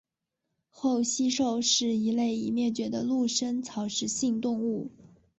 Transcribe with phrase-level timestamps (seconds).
[0.71, 4.89] 厚膝兽是一类已灭绝的陆生草食性动物。